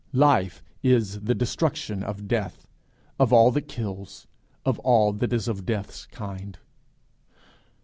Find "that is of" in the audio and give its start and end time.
5.13-5.63